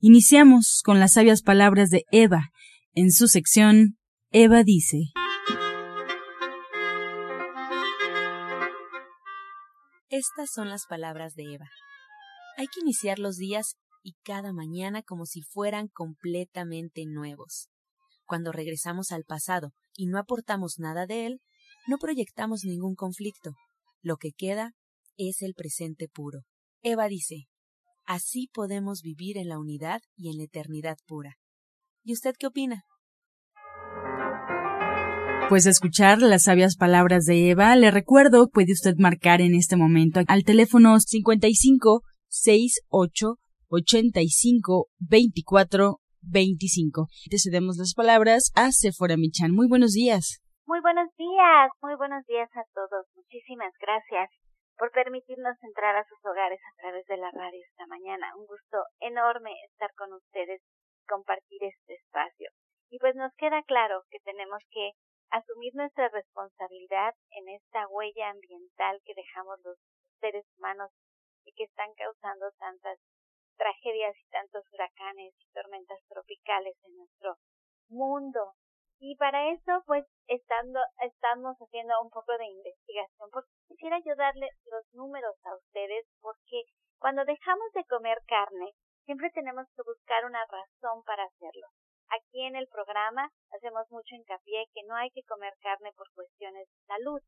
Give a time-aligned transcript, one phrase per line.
[0.00, 2.50] Iniciamos con las sabias palabras de Eva.
[2.92, 3.98] En su sección,
[4.30, 4.98] Eva dice.
[10.08, 11.66] Estas son las palabras de Eva.
[12.56, 17.68] Hay que iniciar los días y cada mañana como si fueran completamente nuevos.
[18.24, 21.40] Cuando regresamos al pasado y no aportamos nada de él,
[21.88, 23.50] no proyectamos ningún conflicto.
[24.00, 24.76] Lo que queda
[25.16, 26.42] es el presente puro.
[26.82, 27.48] Eva dice,
[28.08, 31.36] así podemos vivir en la unidad y en la eternidad pura.
[32.02, 32.82] ¿Y usted qué opina?
[35.50, 40.20] Pues escuchar las sabias palabras de Eva, le recuerdo, puede usted marcar en este momento
[40.26, 43.36] al teléfono 55 68
[43.68, 47.06] 85 24 25.
[47.30, 49.52] Te cedemos las palabras a Sephora Michan.
[49.52, 50.40] Muy buenos días.
[50.66, 53.06] Muy buenos días, muy buenos días a todos.
[53.16, 54.47] Muchísimas gracias
[54.78, 58.34] por permitirnos entrar a sus hogares a través de la radio esta mañana.
[58.36, 60.62] Un gusto enorme estar con ustedes,
[61.06, 62.50] compartir este espacio.
[62.88, 64.92] Y pues nos queda claro que tenemos que
[65.30, 69.76] asumir nuestra responsabilidad en esta huella ambiental que dejamos los
[70.20, 70.90] seres humanos
[71.44, 72.98] y que están causando tantas
[73.56, 77.36] tragedias y tantos huracanes y tormentas tropicales en nuestro
[77.88, 78.54] mundo.
[79.00, 84.84] Y para eso, pues, estando, estamos haciendo un poco de investigación, porque quisiera ayudarle los
[84.92, 86.64] números a ustedes, porque
[86.98, 88.72] cuando dejamos de comer carne,
[89.04, 91.68] siempre tenemos que buscar una razón para hacerlo.
[92.10, 96.66] Aquí en el programa hacemos mucho hincapié que no hay que comer carne por cuestiones
[96.66, 97.20] de salud,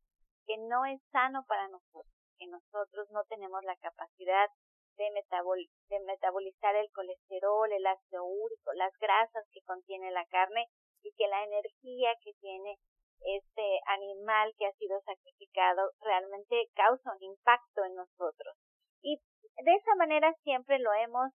[0.45, 4.49] que no es sano para nosotros, que nosotros no tenemos la capacidad
[4.97, 10.67] de, de metabolizar el colesterol, el ácido úrico, las grasas que contiene la carne
[11.03, 12.77] y que la energía que tiene
[13.21, 18.57] este animal que ha sido sacrificado realmente causa un impacto en nosotros.
[19.01, 21.31] Y de esa manera siempre lo hemos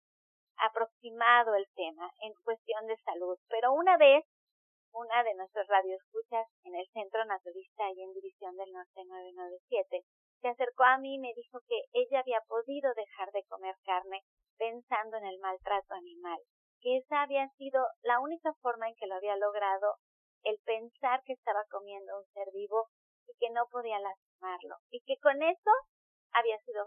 [0.59, 3.39] aproximado el tema en cuestión de salud.
[3.49, 4.25] Pero una vez,
[4.93, 10.03] una de nuestras radioescuchas en el Centro Naturista y en División del Norte 997,
[10.41, 14.23] se acercó a mí y me dijo que ella había podido dejar de comer carne
[14.59, 16.39] pensando en el maltrato animal,
[16.81, 19.97] que esa había sido la única forma en que lo había logrado,
[20.45, 22.89] el pensar que estaba comiendo un ser vivo
[23.27, 25.71] y que no podía lastimarlo, y que con eso
[26.33, 26.85] había sido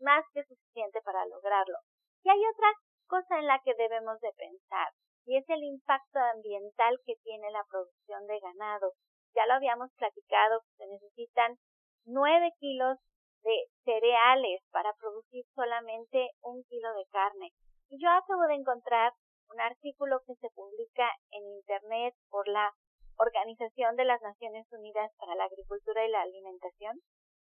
[0.00, 1.78] más que suficiente para lograrlo.
[2.22, 2.68] Y hay otra
[3.06, 4.88] cosa en la que debemos de pensar,
[5.26, 8.92] y es el impacto ambiental que tiene la producción de ganado.
[9.34, 11.56] Ya lo habíamos platicado, se necesitan
[12.04, 12.98] nueve kilos
[13.42, 17.50] de cereales para producir solamente un kilo de carne.
[17.94, 19.12] Yo acabo de encontrar
[19.50, 22.72] un artículo que se publica en Internet por la
[23.18, 26.96] Organización de las Naciones Unidas para la Agricultura y la Alimentación,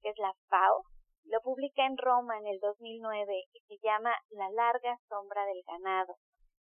[0.01, 0.83] que es la FAO,
[1.25, 6.15] lo publica en Roma en el 2009 y se llama La larga sombra del ganado,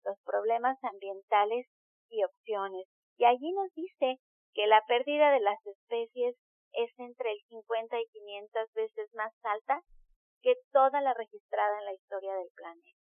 [0.04, 1.68] los problemas ambientales
[2.10, 2.88] y opciones.
[3.16, 4.18] Y allí nos dice
[4.54, 6.34] que la pérdida de las especies
[6.72, 9.82] es entre el 50 y 500 veces más alta
[10.42, 12.97] que toda la registrada en la historia del planeta.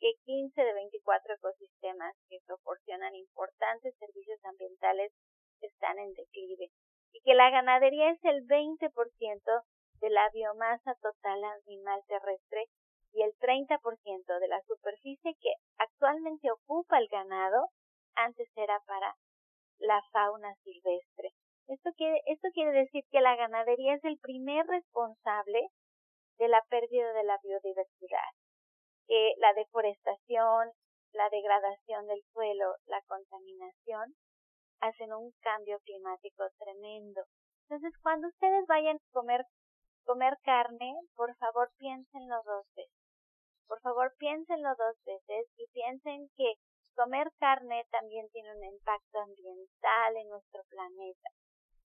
[0.00, 5.12] Que 15 de 24 ecosistemas que proporcionan importantes servicios ambientales
[5.60, 6.70] están en declive
[7.12, 9.62] y que la ganadería es el 20%
[10.00, 12.66] de la biomasa total animal terrestre
[13.12, 17.70] y el 30% de la superficie que actualmente ocupa el ganado
[18.14, 19.14] antes era para
[19.78, 21.32] la fauna silvestre.
[21.68, 25.68] Esto quiere, esto quiere decir que la ganadería es el primer responsable
[26.38, 28.30] de la pérdida de la biodiversidad,
[29.08, 30.70] que la deforestación,
[31.12, 34.14] la degradación del suelo, la contaminación
[34.80, 37.22] hacen un cambio climático tremendo.
[37.62, 39.44] Entonces, cuando ustedes vayan a comer
[40.04, 42.96] comer carne, por favor piénsenlo dos veces.
[43.66, 46.54] Por favor piénsenlo dos veces y piensen que
[46.96, 51.28] comer carne también tiene un impacto ambiental en nuestro planeta.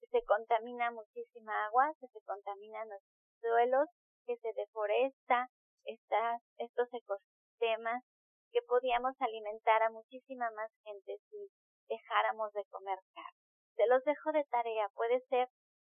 [0.00, 3.02] Que se contamina muchísima agua, que se contaminan los
[3.42, 3.88] suelos,
[4.24, 5.50] que se deforesta
[5.84, 8.02] estas, estos ecosistemas,
[8.52, 11.50] que podíamos alimentar a muchísima más gente si
[11.88, 13.42] dejáramos de comer carne.
[13.76, 15.48] Se los dejo de tarea, puede ser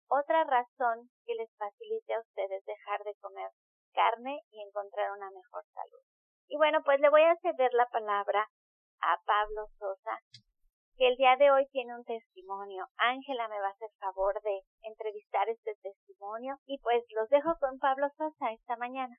[0.09, 3.51] otra razón que les facilite a ustedes dejar de comer
[3.93, 6.03] carne y encontrar una mejor salud.
[6.49, 8.49] Y bueno, pues le voy a ceder la palabra
[9.01, 10.21] a Pablo Sosa,
[10.97, 12.87] que el día de hoy tiene un testimonio.
[12.97, 17.79] Ángela me va a hacer favor de entrevistar este testimonio y pues los dejo con
[17.79, 19.17] Pablo Sosa esta mañana.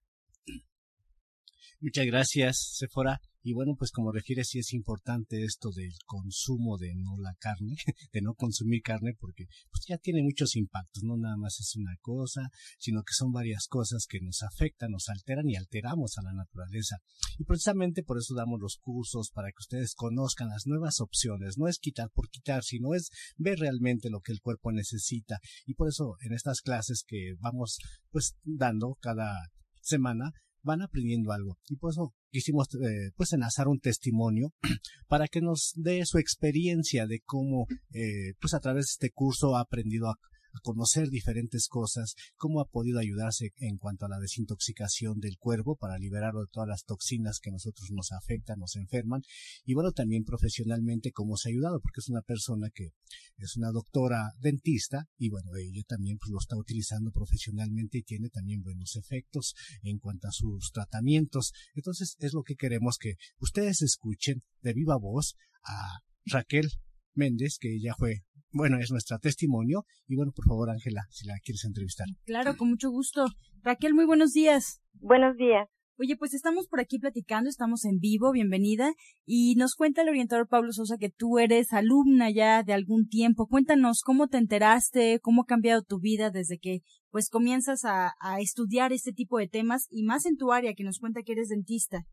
[1.80, 3.22] Muchas gracias, Sephora.
[3.44, 7.76] Y bueno, pues como refiere, sí es importante esto del consumo de no la carne,
[8.12, 11.96] de no consumir carne, porque pues ya tiene muchos impactos, no nada más es una
[12.02, 16.34] cosa, sino que son varias cosas que nos afectan, nos alteran y alteramos a la
[16.34, 16.98] naturaleza.
[17.38, 21.60] Y precisamente por eso damos los cursos, para que ustedes conozcan las nuevas opciones.
[21.60, 25.38] No es quitar por quitar, sino es ver realmente lo que el cuerpo necesita.
[25.68, 27.78] Y por eso en estas clases que vamos
[28.10, 29.38] pues dando cada
[29.80, 30.32] semana,
[30.68, 31.58] van aprendiendo algo.
[31.68, 34.54] Y por eso quisimos eh, pues enlazar un testimonio
[35.08, 39.56] para que nos dé su experiencia de cómo eh, pues a través de este curso
[39.56, 40.20] ha aprendido a
[40.62, 45.98] conocer diferentes cosas, cómo ha podido ayudarse en cuanto a la desintoxicación del cuerpo para
[45.98, 49.22] liberarlo de todas las toxinas que nosotros nos afectan, nos enferman,
[49.66, 52.92] y bueno, también profesionalmente cómo se ha ayudado, porque es una persona que
[53.38, 58.30] es una doctora dentista y bueno, ella también pues, lo está utilizando profesionalmente y tiene
[58.30, 59.54] también buenos efectos
[59.84, 61.54] en cuanto a sus tratamientos.
[61.76, 66.70] Entonces es lo que queremos que ustedes escuchen de viva voz a Raquel
[67.14, 68.24] Méndez, que ya fue,
[68.58, 69.84] bueno, es nuestra testimonio.
[70.08, 72.08] Y bueno, por favor, Ángela, si la quieres entrevistar.
[72.26, 73.26] Claro, con mucho gusto.
[73.62, 74.82] Raquel, muy buenos días.
[74.96, 75.70] Buenos días.
[76.00, 78.94] Oye, pues estamos por aquí platicando, estamos en vivo, bienvenida.
[79.26, 83.48] Y nos cuenta el orientador Pablo Sosa que tú eres alumna ya de algún tiempo.
[83.48, 88.40] Cuéntanos cómo te enteraste, cómo ha cambiado tu vida desde que pues comienzas a, a
[88.42, 91.50] estudiar este tipo de temas y más en tu área que nos cuenta que eres
[91.50, 92.04] dentista.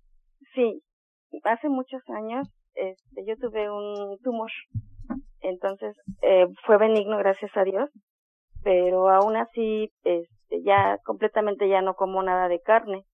[0.54, 0.82] Sí,
[1.44, 4.50] hace muchos años este, yo tuve un tumor
[5.44, 7.90] entonces, eh, fue benigno, gracias a Dios,
[8.62, 13.04] pero aún así, este, ya completamente ya no como nada de carne.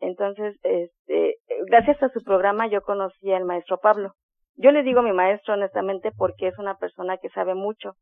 [0.00, 4.12] Entonces, este, gracias a su programa yo conocí al maestro Pablo.
[4.54, 7.94] Yo le digo mi maestro honestamente porque es una persona que sabe mucho.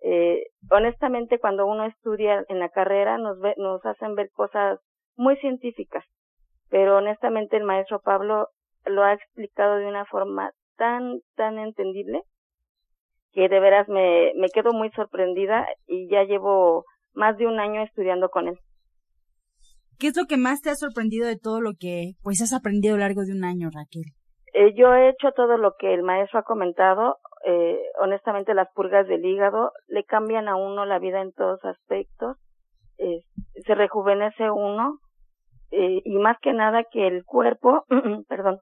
[0.00, 4.78] Eh, honestamente, cuando uno estudia en la carrera nos, ve, nos hacen ver cosas
[5.16, 6.04] muy científicas,
[6.70, 8.46] pero honestamente el maestro Pablo
[8.86, 12.22] lo ha explicado de una forma tan, tan entendible
[13.32, 16.84] que de veras me, me quedo muy sorprendida y ya llevo
[17.14, 18.58] más de un año estudiando con él.
[19.98, 22.94] ¿Qué es lo que más te ha sorprendido de todo lo que pues has aprendido
[22.94, 24.04] a lo largo de un año, Raquel?
[24.54, 27.16] Eh, yo he hecho todo lo que el maestro ha comentado.
[27.44, 32.36] Eh, honestamente, las purgas del hígado le cambian a uno la vida en todos aspectos.
[32.98, 33.22] Eh,
[33.66, 34.98] se rejuvenece uno
[35.70, 37.84] eh, y más que nada que el cuerpo,
[38.28, 38.60] perdón,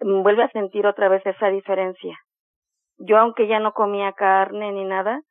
[0.00, 2.16] vuelve a sentir otra vez esa diferencia
[3.00, 5.22] yo aunque ya no comía carne ni nada,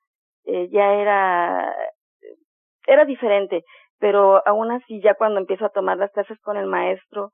[0.46, 1.76] eh, ya era,
[2.88, 3.64] era diferente,
[4.00, 7.32] pero aún así ya cuando empiezo a tomar las clases con el maestro,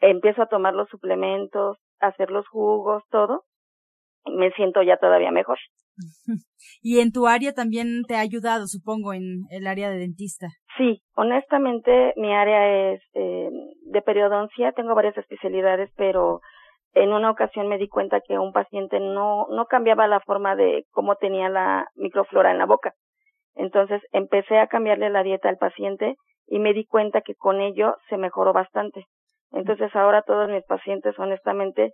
[0.00, 3.44] empiezo a tomar los suplementos, hacer los jugos, todo,
[4.26, 5.58] me siento ya todavía mejor.
[6.80, 10.48] Y en tu área también te ha ayudado, supongo, en el área de dentista.
[10.76, 13.50] Sí, honestamente mi área es eh,
[13.82, 16.40] de periodoncia, tengo varias especialidades, pero
[16.94, 20.84] en una ocasión me di cuenta que un paciente no, no cambiaba la forma de
[20.90, 22.94] cómo tenía la microflora en la boca.
[23.54, 27.96] Entonces empecé a cambiarle la dieta al paciente y me di cuenta que con ello
[28.08, 29.06] se mejoró bastante.
[29.52, 31.92] Entonces ahora todos mis pacientes, honestamente,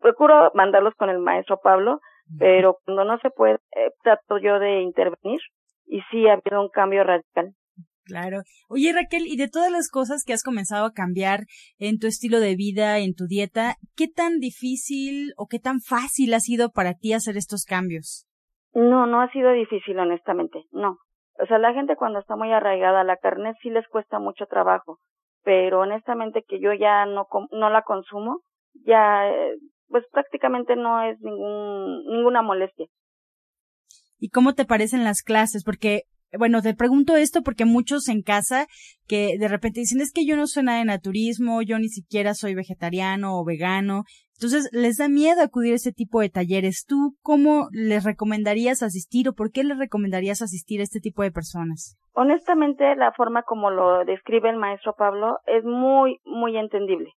[0.00, 2.00] procuro mandarlos con el maestro Pablo,
[2.38, 5.40] pero cuando no se puede, eh, trato yo de intervenir
[5.86, 7.52] y sí ha habido un cambio radical.
[8.12, 8.42] Claro.
[8.68, 11.46] Oye Raquel, y de todas las cosas que has comenzado a cambiar
[11.78, 16.34] en tu estilo de vida, en tu dieta, ¿qué tan difícil o qué tan fácil
[16.34, 18.26] ha sido para ti hacer estos cambios?
[18.74, 20.98] No, no ha sido difícil, honestamente, no.
[21.42, 24.44] O sea, la gente cuando está muy arraigada a la carne sí les cuesta mucho
[24.44, 24.98] trabajo,
[25.42, 28.40] pero honestamente que yo ya no, no la consumo,
[28.84, 29.56] ya, eh,
[29.88, 32.88] pues prácticamente no es ningún, ninguna molestia.
[34.18, 35.64] ¿Y cómo te parecen las clases?
[35.64, 36.02] Porque
[36.38, 38.66] bueno, te pregunto esto porque muchos en casa
[39.06, 42.34] que de repente dicen, es que yo no soy nada de naturismo, yo ni siquiera
[42.34, 44.04] soy vegetariano o vegano.
[44.34, 46.84] Entonces, les da miedo acudir a este tipo de talleres.
[46.88, 51.30] ¿Tú cómo les recomendarías asistir o por qué les recomendarías asistir a este tipo de
[51.30, 51.96] personas?
[52.14, 57.10] Honestamente, la forma como lo describe el maestro Pablo es muy, muy entendible.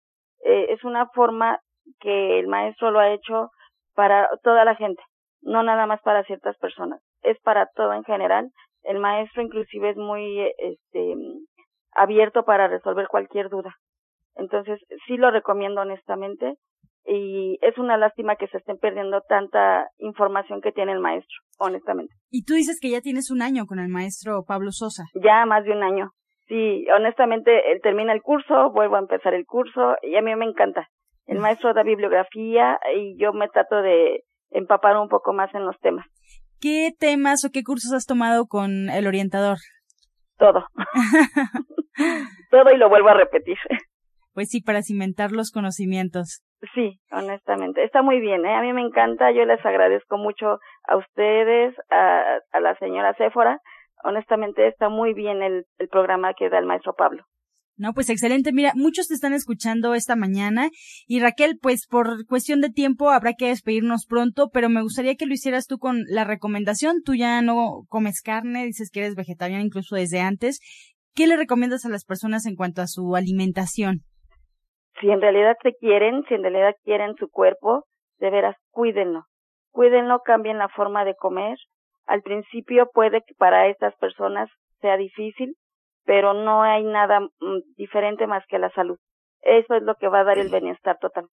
[0.43, 1.59] Eh, es una forma
[1.99, 3.51] que el maestro lo ha hecho
[3.95, 5.01] para toda la gente,
[5.41, 8.51] no nada más para ciertas personas, es para todo en general
[8.83, 11.15] el maestro inclusive es muy este
[11.95, 13.75] abierto para resolver cualquier duda.
[14.35, 16.55] Entonces, sí lo recomiendo honestamente
[17.05, 22.13] y es una lástima que se estén perdiendo tanta información que tiene el maestro, honestamente.
[22.29, 25.03] Y tú dices que ya tienes un año con el maestro Pablo Sosa.
[25.13, 26.11] Ya más de un año.
[26.47, 30.45] Sí, honestamente, él termina el curso, vuelvo a empezar el curso y a mí me
[30.45, 30.87] encanta.
[31.25, 35.77] El maestro da bibliografía y yo me trato de empapar un poco más en los
[35.79, 36.05] temas.
[36.63, 39.57] ¿Qué temas o qué cursos has tomado con el orientador?
[40.37, 40.65] Todo.
[42.51, 43.57] Todo y lo vuelvo a repetir.
[44.33, 46.41] Pues sí, para cimentar los conocimientos.
[46.73, 47.83] Sí, honestamente.
[47.83, 48.55] Está muy bien, ¿eh?
[48.55, 49.33] A mí me encanta.
[49.33, 53.59] Yo les agradezco mucho a ustedes, a, a la señora Céfora.
[54.05, 57.25] Honestamente, está muy bien el, el programa que da el maestro Pablo.
[57.75, 58.53] No, pues excelente.
[58.53, 60.69] Mira, muchos te están escuchando esta mañana
[61.07, 65.25] y Raquel, pues por cuestión de tiempo habrá que despedirnos pronto, pero me gustaría que
[65.25, 67.01] lo hicieras tú con la recomendación.
[67.03, 70.59] Tú ya no comes carne, dices que eres vegetariana incluso desde antes.
[71.15, 74.01] ¿Qué le recomiendas a las personas en cuanto a su alimentación?
[75.01, 77.85] Si en realidad te quieren, si en realidad quieren su cuerpo,
[78.19, 79.25] de veras, cuídenlo.
[79.71, 81.57] Cuídenlo, cambien la forma de comer.
[82.05, 84.49] Al principio puede que para estas personas
[84.81, 85.55] sea difícil,
[86.05, 88.97] pero no hay nada mm, diferente más que la salud.
[89.41, 91.25] Eso es lo que va a dar el bienestar total.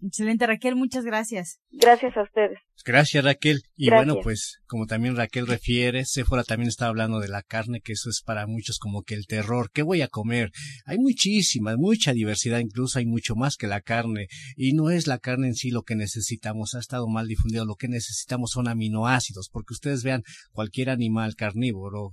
[0.00, 1.58] Excelente, Raquel, muchas gracias.
[1.70, 2.58] Gracias a ustedes.
[2.84, 3.62] Gracias, Raquel.
[3.76, 7.92] Y bueno, pues como también Raquel refiere, Sephora también está hablando de la carne, que
[7.92, 9.70] eso es para muchos como que el terror.
[9.72, 10.52] ¿Qué voy a comer?
[10.86, 14.28] Hay muchísima, mucha diversidad, incluso hay mucho más que la carne.
[14.56, 17.64] Y no es la carne en sí lo que necesitamos, ha estado mal difundido.
[17.64, 20.22] Lo que necesitamos son aminoácidos, porque ustedes vean,
[20.52, 22.12] cualquier animal carnívoro,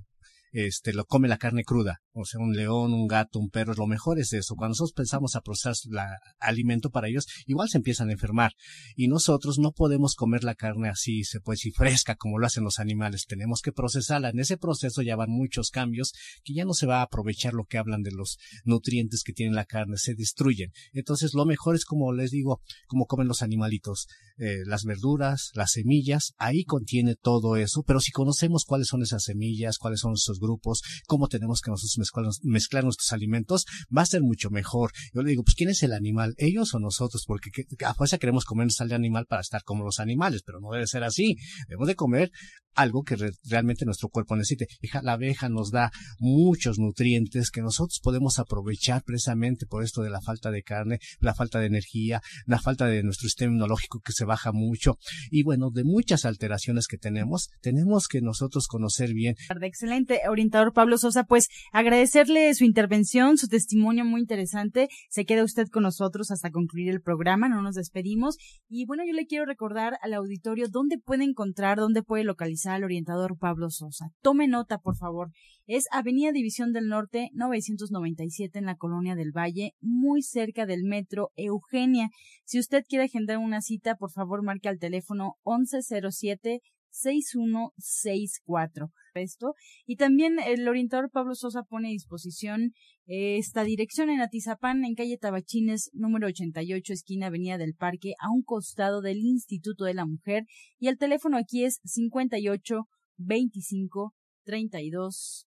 [0.55, 3.87] este, lo come la carne cruda, o sea, un león, un gato, un perro, lo
[3.87, 4.55] mejor es eso.
[4.55, 5.99] Cuando nosotros pensamos a procesar el
[6.39, 8.53] alimento para ellos, igual se empiezan a enfermar.
[8.95, 12.63] Y nosotros no podemos comer la carne así, se puede decir fresca, como lo hacen
[12.63, 13.25] los animales.
[13.27, 14.29] Tenemos que procesarla.
[14.29, 16.13] En ese proceso ya van muchos cambios
[16.45, 19.53] que ya no se va a aprovechar lo que hablan de los nutrientes que tiene
[19.53, 20.71] la carne, se destruyen.
[20.93, 24.07] Entonces, lo mejor es como les digo, como comen los animalitos,
[24.37, 29.23] eh, las verduras, las semillas, ahí contiene todo eso, pero si conocemos cuáles son esas
[29.23, 34.05] semillas, cuáles son esos grupos, cómo tenemos que nosotros mezclar, mezclar nuestros alimentos, va a
[34.05, 34.91] ser mucho mejor.
[35.13, 36.33] Yo le digo, pues ¿quién es el animal?
[36.37, 37.23] ¿Ellos o nosotros?
[37.27, 37.49] Porque
[37.85, 40.87] a fuerza queremos comer sal de animal para estar como los animales, pero no debe
[40.87, 41.35] ser así.
[41.67, 42.31] Debemos de comer
[42.75, 43.15] algo que
[43.49, 44.67] realmente nuestro cuerpo necesite.
[45.01, 50.21] La abeja nos da muchos nutrientes que nosotros podemos aprovechar precisamente por esto de la
[50.21, 54.25] falta de carne, la falta de energía, la falta de nuestro sistema inmunológico que se
[54.25, 54.97] baja mucho
[55.31, 59.35] y bueno, de muchas alteraciones que tenemos, tenemos que nosotros conocer bien.
[59.61, 64.87] Excelente, orientador Pablo Sosa, pues agradecerle su intervención, su testimonio muy interesante.
[65.09, 68.37] Se queda usted con nosotros hasta concluir el programa, no nos despedimos
[68.69, 72.83] y bueno, yo le quiero recordar al auditorio dónde puede encontrar, dónde puede localizar al
[72.83, 74.09] orientador Pablo Sosa.
[74.21, 75.31] Tome nota, por favor.
[75.67, 81.31] Es Avenida División del Norte 997 en la Colonia del Valle, muy cerca del metro
[81.35, 82.09] Eugenia.
[82.43, 86.61] Si usted quiere agendar una cita, por favor marque al teléfono 1107
[86.95, 88.91] 6164.
[89.13, 89.53] Esto.
[89.85, 92.73] Y también el orientador Pablo Sosa pone a disposición
[93.05, 98.43] esta dirección en Atizapán, en calle Tabachines, número 88, esquina Avenida del Parque, a un
[98.43, 100.45] costado del Instituto de la Mujer.
[100.79, 102.87] Y el teléfono aquí es 58
[103.17, 105.47] 25 32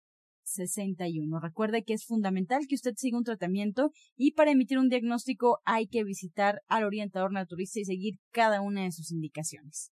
[0.44, 1.40] 61.
[1.40, 5.86] Recuerde que es fundamental que usted siga un tratamiento y para emitir un diagnóstico hay
[5.86, 9.92] que visitar al orientador naturista y seguir cada una de sus indicaciones.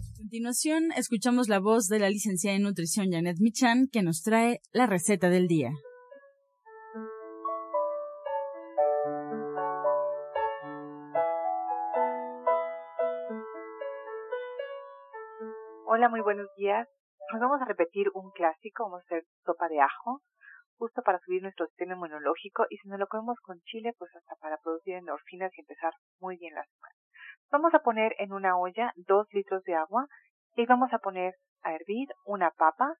[0.31, 4.87] continuación, escuchamos la voz de la licenciada en nutrición Janet Michan, que nos trae la
[4.87, 5.71] receta del día.
[15.85, 16.87] Hola, muy buenos días.
[17.33, 20.21] Nos vamos a repetir un clásico, vamos a hacer sopa de ajo,
[20.77, 24.35] justo para subir nuestro sistema inmunológico y si no lo comemos con chile, pues hasta
[24.39, 27.00] para producir endorfinas y empezar muy bien la semana.
[27.51, 30.07] Vamos a poner en una olla dos litros de agua
[30.55, 32.95] y vamos a poner a hervir una papa,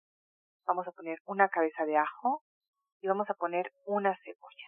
[0.67, 2.41] vamos a poner una cabeza de ajo
[2.99, 4.67] y vamos a poner una cebolla.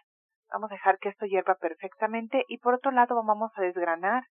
[0.50, 4.24] Vamos a dejar que esto hierva perfectamente y por otro lado vamos a desgranar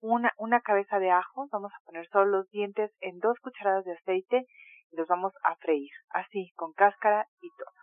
[0.00, 3.92] una, una cabeza de ajo, vamos a poner solo los dientes en dos cucharadas de
[3.92, 4.46] aceite
[4.90, 7.74] y los vamos a freír, así, con cáscara y todo.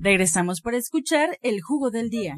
[0.00, 2.36] Regresamos para escuchar el jugo del día.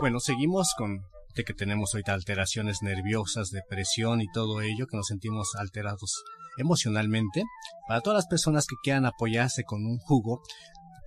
[0.00, 1.00] Bueno, seguimos con
[1.34, 6.22] de que tenemos ahorita alteraciones nerviosas, depresión y todo ello, que nos sentimos alterados
[6.58, 7.44] emocionalmente.
[7.88, 10.42] Para todas las personas que quieran apoyarse con un jugo,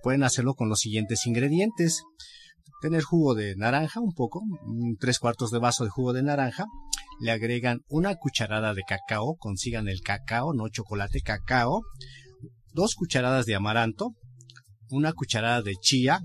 [0.02, 2.02] pueden hacerlo con los siguientes ingredientes.
[2.80, 4.42] Tener jugo de naranja, un poco,
[4.98, 6.66] tres cuartos de vaso de jugo de naranja,
[7.20, 11.82] le agregan una cucharada de cacao, consigan el cacao, no chocolate, cacao,
[12.72, 14.14] dos cucharadas de amaranto,
[14.90, 16.20] una cucharada de chía,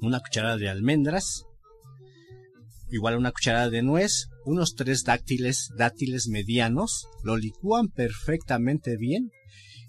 [0.00, 1.44] una cucharada de almendras,
[2.90, 9.30] igual una cucharada de nuez, unos tres dátiles, dátiles medianos, lo licúan perfectamente bien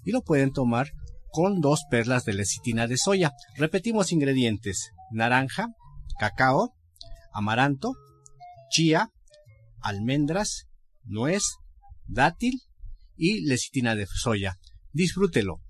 [0.04, 0.90] y lo pueden tomar
[1.30, 3.32] con dos perlas de lecitina de soya.
[3.56, 5.68] Repetimos ingredientes, naranja,
[6.18, 6.74] cacao,
[7.32, 7.94] amaranto,
[8.70, 9.10] chía,
[9.82, 10.66] almendras,
[11.04, 11.42] nuez,
[12.06, 12.60] dátil
[13.16, 14.56] y lecitina de soya.
[14.92, 15.60] Disfrútelo.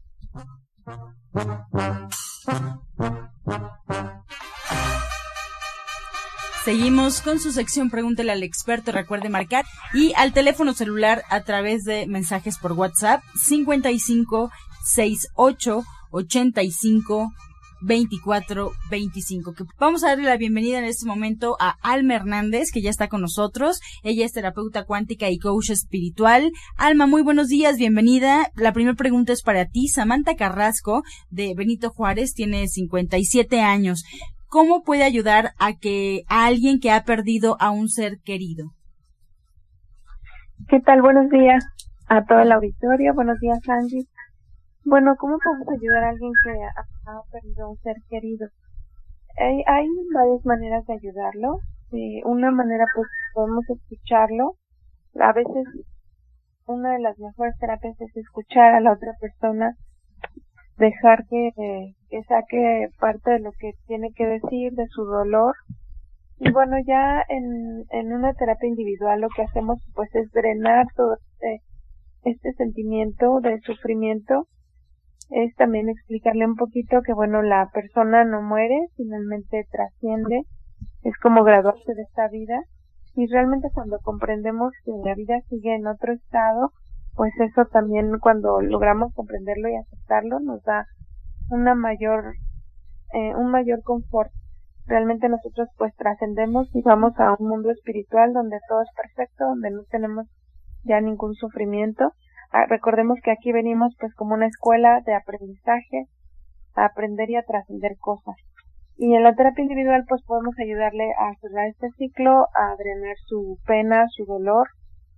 [6.64, 8.92] Seguimos con su sección Pregúntele al experto.
[8.92, 14.50] Recuerde marcar y al teléfono celular a través de mensajes por WhatsApp 55
[14.84, 17.32] 68 85
[17.82, 19.54] 2425.
[19.78, 23.20] Vamos a darle la bienvenida en este momento a Alma Hernández, que ya está con
[23.20, 23.80] nosotros.
[24.02, 26.52] Ella es terapeuta cuántica y coach espiritual.
[26.76, 28.48] Alma, muy buenos días, bienvenida.
[28.56, 29.88] La primera pregunta es para ti.
[29.88, 34.04] Samantha Carrasco, de Benito Juárez, tiene 57 años.
[34.46, 38.72] ¿Cómo puede ayudar a que a alguien que ha perdido a un ser querido?
[40.68, 41.02] ¿Qué tal?
[41.02, 41.64] Buenos días
[42.08, 43.14] a todo el auditorio.
[43.14, 44.06] Buenos días, Angie.
[44.84, 48.48] Bueno, ¿cómo podemos ayudar a alguien que ha, perdido un ser querido?
[49.38, 51.58] Hay, hay varias maneras de ayudarlo.
[52.24, 54.54] una manera, pues, podemos escucharlo.
[55.20, 55.66] A veces,
[56.66, 59.74] una de las mejores terapias es escuchar a la otra persona,
[60.78, 61.50] dejar que,
[62.08, 65.54] que saque parte de lo que tiene que decir, de su dolor.
[66.38, 71.16] Y bueno, ya en, en una terapia individual lo que hacemos, pues, es drenar todo
[71.16, 71.60] este,
[72.24, 74.46] este sentimiento de sufrimiento
[75.30, 80.42] es también explicarle un poquito que bueno, la persona no muere, finalmente trasciende,
[81.02, 82.60] es como graduarse de esta vida.
[83.14, 86.72] Y realmente cuando comprendemos que la vida sigue en otro estado,
[87.14, 90.86] pues eso también cuando logramos comprenderlo y aceptarlo nos da
[91.50, 92.34] una mayor
[93.12, 94.30] eh, un mayor confort.
[94.86, 99.70] Realmente nosotros pues trascendemos y vamos a un mundo espiritual donde todo es perfecto, donde
[99.70, 100.26] no tenemos
[100.84, 102.12] ya ningún sufrimiento
[102.68, 106.06] recordemos que aquí venimos pues como una escuela de aprendizaje,
[106.74, 108.36] a aprender y a trascender cosas.
[108.96, 113.58] Y en la terapia individual pues podemos ayudarle a cerrar este ciclo, a drenar su
[113.66, 114.68] pena, su dolor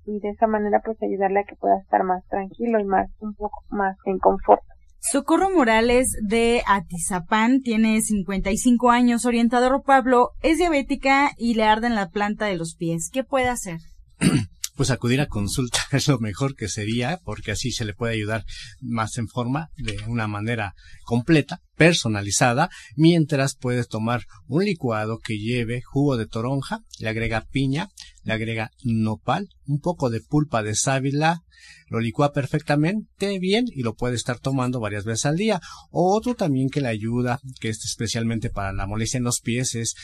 [0.05, 3.35] y de esa manera pues ayudarle a que pueda estar más tranquilo y más un
[3.35, 4.62] poco más en confort.
[5.01, 11.97] Socorro Morales de Atizapán tiene 55 años, orientador Pablo, es diabética y le arde en
[11.97, 13.11] la planta de los pies.
[13.12, 13.79] ¿Qué puede hacer?
[14.83, 18.45] pues acudir a consulta es lo mejor que sería, porque así se le puede ayudar
[18.81, 25.83] más en forma, de una manera completa, personalizada, mientras puedes tomar un licuado que lleve
[25.83, 27.90] jugo de toronja, le agrega piña,
[28.25, 31.42] le agrega nopal, un poco de pulpa de sábila,
[31.87, 35.61] lo licúa perfectamente bien y lo puede estar tomando varias veces al día.
[35.92, 39.95] Otro también que le ayuda, que es especialmente para la molestia en los pies, es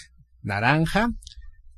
[0.40, 1.10] naranja,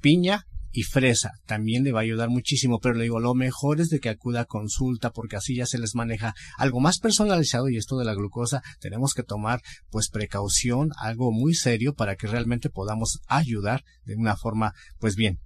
[0.03, 1.33] piña y fresa.
[1.47, 4.43] También le va a ayudar muchísimo, pero le digo, lo mejor es de que acuda
[4.43, 8.15] a consulta porque así ya se les maneja algo más personalizado y esto de la
[8.15, 14.17] glucosa tenemos que tomar pues precaución, algo muy serio para que realmente podamos ayudar de
[14.17, 15.39] una forma pues bien.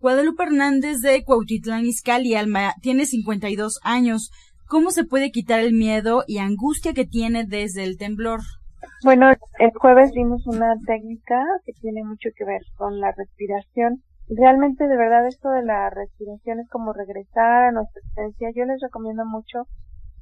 [0.00, 4.30] Guadalupe Hernández de Cuautitlán Izcalli, Alma, tiene 52 años.
[4.68, 8.40] ¿Cómo se puede quitar el miedo y angustia que tiene desde el temblor?
[9.02, 14.02] Bueno, el jueves vimos una técnica que tiene mucho que ver con la respiración.
[14.30, 18.50] Realmente, de verdad, esto de la respiración es como regresar a nuestra esencia.
[18.54, 19.66] Yo les recomiendo mucho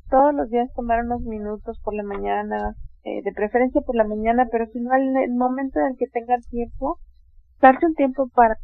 [0.08, 4.46] todos los días tomar unos minutos por la mañana, eh, de preferencia por la mañana,
[4.50, 6.98] pero si no, en el momento en el que tengan tiempo,
[7.60, 8.56] darse un tiempo para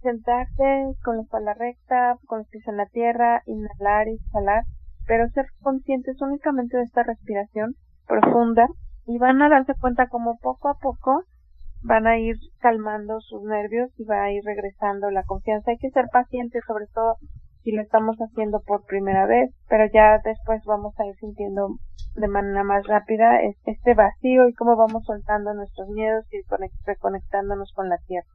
[0.00, 4.64] sentarse con la espalda recta, con los pies en la tierra, inhalar y exhalar,
[5.06, 7.74] pero ser conscientes únicamente de esta respiración
[8.06, 8.66] profunda
[9.06, 11.24] y van a darse cuenta como poco a poco
[11.82, 15.70] van a ir calmando sus nervios y va a ir regresando la confianza.
[15.70, 17.16] Hay que ser pacientes, sobre todo
[17.62, 21.76] si lo estamos haciendo por primera vez, pero ya después vamos a ir sintiendo
[22.14, 26.38] de manera más rápida este vacío y cómo vamos soltando nuestros miedos y
[26.84, 28.28] reconectándonos con la tierra.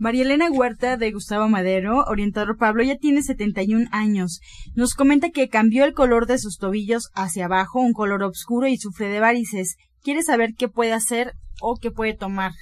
[0.00, 4.40] María Elena Huerta de Gustavo Madero, orientador Pablo, ya tiene 71 años.
[4.76, 8.76] Nos comenta que cambió el color de sus tobillos hacia abajo, un color oscuro y
[8.76, 9.76] sufre de varices.
[10.08, 12.52] Quiere saber qué puede hacer o qué puede tomar.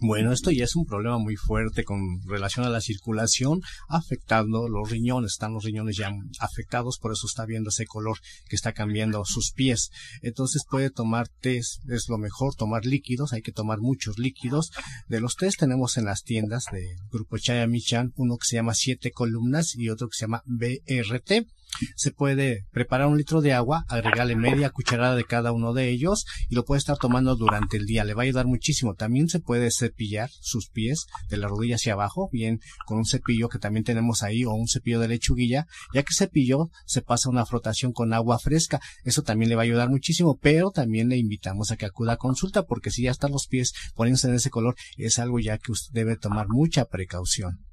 [0.00, 4.88] Bueno, esto ya es un problema muy fuerte con relación a la circulación, afectando los
[4.88, 5.32] riñones.
[5.32, 9.50] Están los riñones ya afectados, por eso está viendo ese color que está cambiando sus
[9.50, 9.90] pies.
[10.22, 14.70] Entonces puede tomar test, es lo mejor, tomar líquidos, hay que tomar muchos líquidos.
[15.08, 18.74] De los test tenemos en las tiendas del grupo Chaya Michan uno que se llama
[18.74, 21.48] siete columnas y otro que se llama BRT
[21.96, 26.24] se puede preparar un litro de agua, agregarle media cucharada de cada uno de ellos
[26.48, 28.04] y lo puede estar tomando durante el día.
[28.04, 28.94] Le va a ayudar muchísimo.
[28.94, 33.48] También se puede cepillar sus pies de la rodilla hacia abajo, bien con un cepillo
[33.48, 35.66] que también tenemos ahí o un cepillo de lechuguilla.
[35.94, 38.80] Ya que cepillo se pasa una frotación con agua fresca.
[39.04, 42.16] Eso también le va a ayudar muchísimo, pero también le invitamos a que acuda a
[42.16, 45.72] consulta porque si ya están los pies poniéndose en ese color, es algo ya que
[45.72, 47.67] usted debe tomar mucha precaución.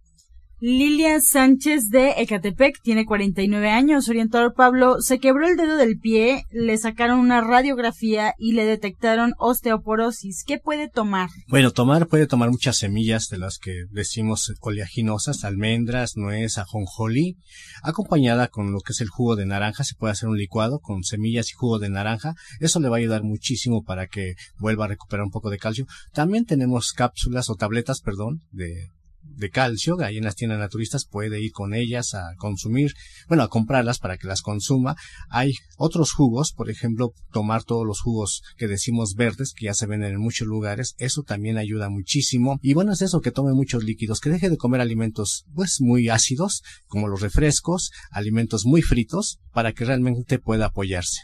[0.61, 4.07] Lilia Sánchez de Ecatepec tiene 49 años.
[4.07, 9.33] Orientador Pablo se quebró el dedo del pie, le sacaron una radiografía y le detectaron
[9.37, 10.45] osteoporosis.
[10.47, 11.29] ¿Qué puede tomar?
[11.49, 17.35] Bueno, tomar puede tomar muchas semillas de las que decimos oleaginosas, almendras, nuez, ajonjolí,
[17.83, 19.83] acompañada con lo que es el jugo de naranja.
[19.83, 22.33] Se puede hacer un licuado con semillas y jugo de naranja.
[22.61, 25.85] Eso le va a ayudar muchísimo para que vuelva a recuperar un poco de calcio.
[26.13, 28.87] También tenemos cápsulas o tabletas, perdón, de
[29.35, 32.93] de calcio, ahí en las tiendas naturistas puede ir con ellas a consumir,
[33.27, 34.95] bueno, a comprarlas para que las consuma.
[35.29, 39.87] Hay otros jugos, por ejemplo, tomar todos los jugos que decimos verdes, que ya se
[39.87, 42.59] venden en muchos lugares, eso también ayuda muchísimo.
[42.61, 46.09] Y bueno, es eso, que tome muchos líquidos, que deje de comer alimentos pues muy
[46.09, 51.21] ácidos, como los refrescos, alimentos muy fritos, para que realmente pueda apoyarse.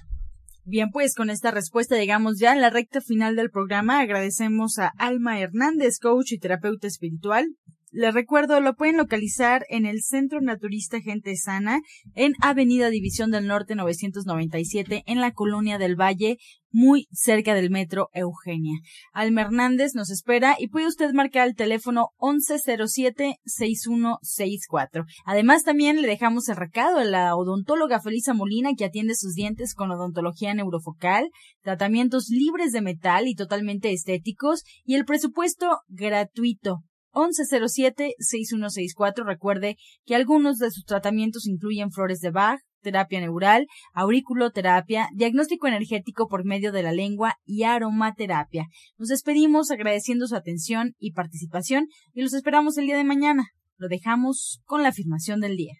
[0.63, 3.99] Bien, pues con esta respuesta llegamos ya a la recta final del programa.
[3.99, 7.47] Agradecemos a Alma Hernández, coach y terapeuta espiritual,
[7.91, 11.81] les recuerdo, lo pueden localizar en el Centro Naturista Gente Sana,
[12.15, 16.37] en Avenida División del Norte 997, en la Colonia del Valle,
[16.71, 18.79] muy cerca del Metro Eugenia.
[19.11, 25.03] Alma Hernández nos espera y puede usted marcar el teléfono 1107-6164.
[25.25, 29.73] Además, también le dejamos el recado a la odontóloga Felisa Molina que atiende sus dientes
[29.73, 31.29] con odontología neurofocal,
[31.61, 39.25] tratamientos libres de metal y totalmente estéticos y el presupuesto gratuito 1107-6164.
[39.25, 46.27] Recuerde que algunos de sus tratamientos incluyen flores de Bach, terapia neural, auriculoterapia, diagnóstico energético
[46.27, 48.67] por medio de la lengua y aromaterapia.
[48.97, 53.47] Nos despedimos agradeciendo su atención y participación y los esperamos el día de mañana.
[53.77, 55.73] Lo dejamos con la afirmación del día.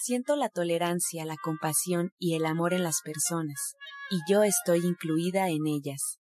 [0.00, 3.74] Siento la tolerancia, la compasión y el amor en las personas,
[4.10, 6.17] y yo estoy incluida en ellas.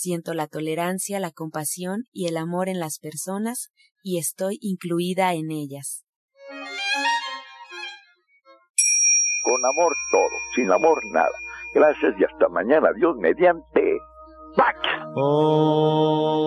[0.00, 5.50] Siento la tolerancia, la compasión y el amor en las personas y estoy incluida en
[5.50, 6.04] ellas.
[9.42, 11.36] Con amor todo, sin amor nada.
[11.74, 12.92] Gracias y hasta mañana.
[12.92, 13.98] Dios mediante.
[14.56, 14.78] ¡Pax!
[15.16, 16.38] Oh.